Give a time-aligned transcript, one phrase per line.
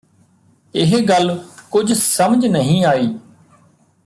[0.75, 1.43] ਇਹ ਗੱਲ
[1.71, 3.13] ਕੁਝ ਸਮਝ ਨਹੀਂ ਆਈ